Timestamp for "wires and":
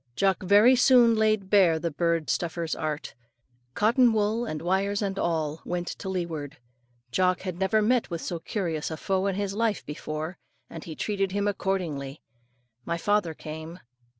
4.59-5.19